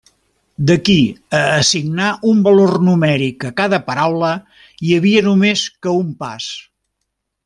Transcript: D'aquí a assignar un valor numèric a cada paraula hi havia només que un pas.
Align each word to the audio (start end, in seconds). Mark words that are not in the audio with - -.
D'aquí 0.69 0.95
a 1.39 1.41
assignar 1.57 2.07
un 2.31 2.39
valor 2.47 2.73
numèric 2.87 3.45
a 3.49 3.53
cada 3.63 3.79
paraula 3.89 4.31
hi 4.87 4.97
havia 4.97 5.23
només 5.29 5.67
que 5.87 5.95
un 6.03 6.11
pas. 6.25 6.49